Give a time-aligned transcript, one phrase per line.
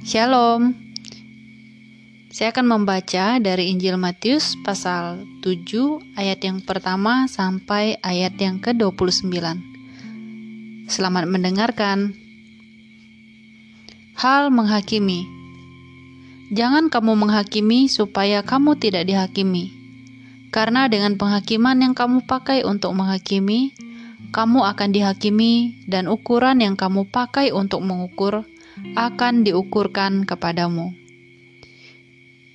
[0.00, 0.72] Shalom.
[2.32, 9.28] Saya akan membaca dari Injil Matius pasal 7 ayat yang pertama sampai ayat yang ke-29.
[10.88, 12.16] Selamat mendengarkan.
[14.16, 15.28] Hal menghakimi.
[16.48, 19.68] Jangan kamu menghakimi supaya kamu tidak dihakimi.
[20.48, 23.76] Karena dengan penghakiman yang kamu pakai untuk menghakimi,
[24.32, 28.48] kamu akan dihakimi dan ukuran yang kamu pakai untuk mengukur
[28.96, 30.92] akan diukurkan kepadamu.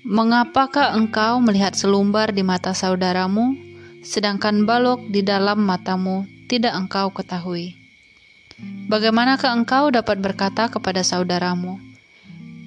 [0.00, 3.52] Mengapakah engkau melihat selumbar di mata saudaramu,
[4.00, 7.76] sedangkan balok di dalam matamu tidak engkau ketahui?
[8.88, 11.80] Bagaimanakah engkau dapat berkata kepada saudaramu,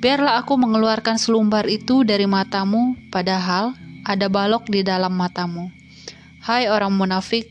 [0.02, 3.74] "Biarlah aku mengeluarkan selumbar itu dari matamu," padahal
[4.06, 5.70] ada balok di dalam matamu?
[6.42, 7.50] Hai orang munafik,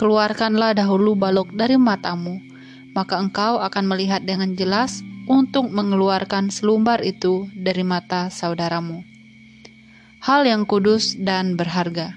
[0.00, 2.53] keluarkanlah dahulu balok dari matamu
[2.94, 9.02] maka engkau akan melihat dengan jelas untuk mengeluarkan selumbar itu dari mata saudaramu.
[10.24, 12.16] Hal yang kudus dan berharga.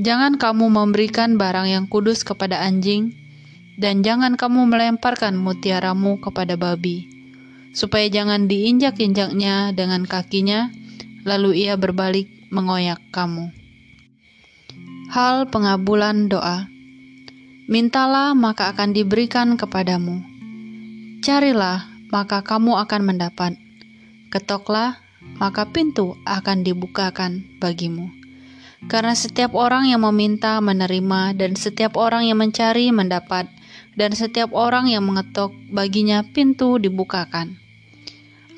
[0.00, 3.12] Jangan kamu memberikan barang yang kudus kepada anjing,
[3.76, 7.04] dan jangan kamu melemparkan mutiaramu kepada babi,
[7.76, 10.72] supaya jangan diinjak-injaknya dengan kakinya,
[11.28, 13.52] lalu ia berbalik mengoyak kamu.
[15.10, 16.69] Hal pengabulan doa.
[17.70, 20.26] Mintalah, maka akan diberikan kepadamu.
[21.22, 23.54] Carilah, maka kamu akan mendapat.
[24.34, 24.98] Ketoklah,
[25.38, 28.10] maka pintu akan dibukakan bagimu.
[28.90, 33.46] Karena setiap orang yang meminta menerima, dan setiap orang yang mencari mendapat,
[33.94, 37.54] dan setiap orang yang mengetok baginya pintu dibukakan.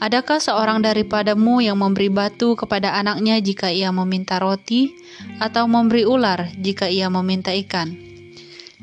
[0.01, 4.97] Adakah seorang daripadamu yang memberi batu kepada anaknya jika ia meminta roti,
[5.37, 8.12] atau memberi ular jika ia meminta ikan?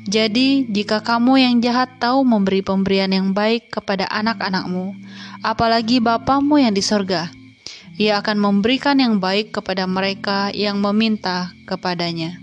[0.08, 4.96] Jadi, jika kamu yang jahat tahu memberi pemberian yang baik kepada anak-anakmu,
[5.44, 7.28] apalagi Bapamu yang di sorga,
[8.00, 12.40] ia akan memberikan yang baik kepada mereka yang meminta kepadanya.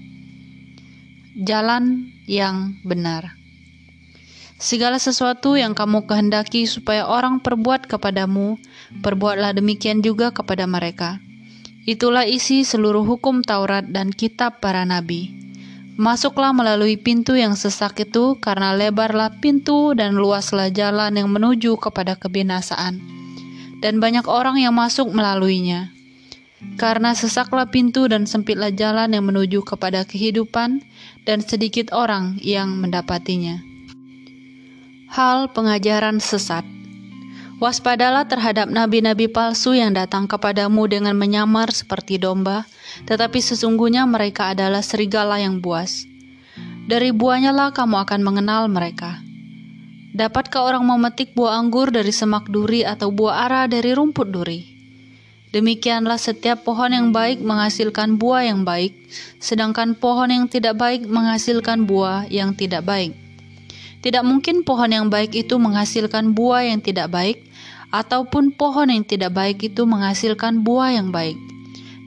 [1.33, 3.33] Jalan yang benar.
[4.57, 8.57] Segala sesuatu yang kamu kehendaki supaya orang perbuat kepadamu,
[9.05, 11.21] perbuatlah demikian juga kepada mereka.
[11.85, 15.36] Itulah isi seluruh hukum Taurat dan kitab para nabi.
[15.97, 22.13] Masuklah melalui pintu yang sesak itu, karena lebarlah pintu dan luaslah jalan yang menuju kepada
[22.13, 23.01] kebinasaan,
[23.81, 25.89] dan banyak orang yang masuk melaluinya.
[26.77, 30.85] Karena sesaklah pintu dan sempitlah jalan yang menuju kepada kehidupan,
[31.25, 33.57] dan sedikit orang yang mendapatinya.
[35.09, 36.76] Hal pengajaran sesat.
[37.57, 42.69] Waspadalah terhadap nabi-nabi palsu yang datang kepadamu dengan menyamar seperti domba,
[43.09, 46.05] tetapi sesungguhnya mereka adalah serigala yang buas.
[46.85, 49.17] Dari buahnya lah kamu akan mengenal mereka.
[50.13, 54.61] Dapatkah orang memetik buah anggur dari semak duri atau buah ara dari rumput duri?
[55.49, 58.93] Demikianlah setiap pohon yang baik menghasilkan buah yang baik,
[59.41, 63.17] sedangkan pohon yang tidak baik menghasilkan buah yang tidak baik.
[63.97, 67.46] Tidak mungkin pohon yang baik itu menghasilkan buah yang tidak baik,
[67.91, 71.39] ataupun pohon yang tidak baik itu menghasilkan buah yang baik.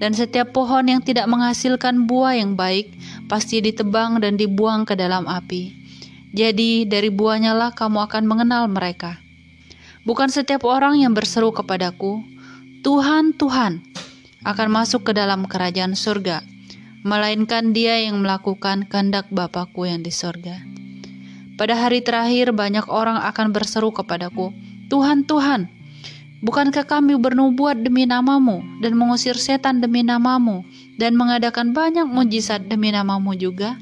[0.00, 2.88] Dan setiap pohon yang tidak menghasilkan buah yang baik
[3.28, 5.76] pasti ditebang dan dibuang ke dalam api.
[6.32, 9.20] Jadi, dari buahnya lah kamu akan mengenal mereka.
[10.08, 12.24] Bukan setiap orang yang berseru kepadaku,
[12.80, 13.84] "Tuhan, Tuhan,"
[14.41, 16.41] akan masuk ke dalam kerajaan surga,
[17.04, 20.64] melainkan dia yang melakukan kehendak Bapakku yang di surga.
[21.60, 24.56] Pada hari terakhir banyak orang akan berseru kepadaku,
[24.91, 25.71] Tuhan, Tuhan,
[26.43, 30.67] bukankah kami bernubuat demi namamu dan mengusir setan demi namamu
[30.99, 33.78] dan mengadakan banyak mujizat demi namamu juga?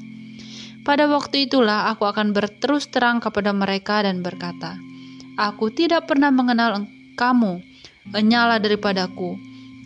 [0.85, 4.77] Pada waktu itulah aku akan berterus terang kepada mereka dan berkata,
[5.33, 6.85] Aku tidak pernah mengenal
[7.17, 7.65] kamu,
[8.13, 9.33] enyala daripadaku,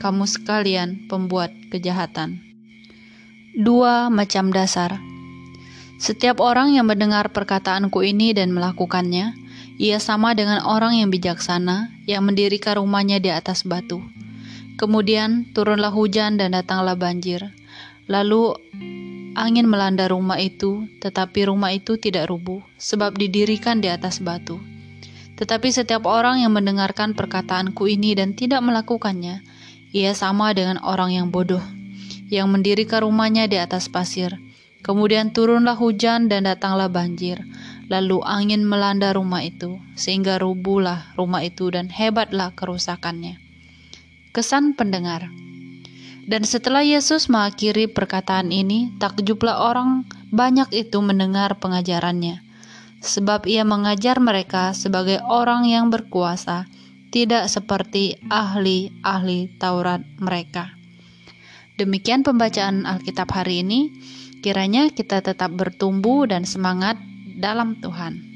[0.03, 2.43] kamu sekalian pembuat kejahatan.
[3.55, 4.99] Dua macam dasar.
[6.03, 9.42] Setiap orang yang mendengar perkataanku ini dan melakukannya,
[9.81, 14.03] ia sama dengan orang yang bijaksana yang mendirikan rumahnya di atas batu.
[14.77, 17.53] Kemudian turunlah hujan dan datanglah banjir.
[18.09, 18.57] Lalu
[19.33, 24.61] angin melanda rumah itu, tetapi rumah itu tidak rubuh, sebab didirikan di atas batu.
[25.33, 29.41] Tetapi setiap orang yang mendengarkan perkataanku ini dan tidak melakukannya,
[29.93, 31.61] ia sama dengan orang yang bodoh,
[32.29, 34.37] yang mendirikan rumahnya di atas pasir.
[34.83, 37.39] Kemudian turunlah hujan dan datanglah banjir.
[37.93, 43.37] Lalu angin melanda rumah itu, sehingga rubuhlah rumah itu dan hebatlah kerusakannya.
[44.33, 45.29] Kesan pendengar
[46.25, 52.41] Dan setelah Yesus mengakhiri perkataan ini, takjublah orang banyak itu mendengar pengajarannya.
[53.03, 56.65] Sebab ia mengajar mereka sebagai orang yang berkuasa,
[57.13, 60.73] tidak seperti ahli-ahli Taurat mereka.
[61.77, 63.93] Demikian pembacaan Alkitab hari ini.
[64.41, 66.97] Kiranya kita tetap bertumbuh dan semangat
[67.43, 68.32] dalam Tuhan.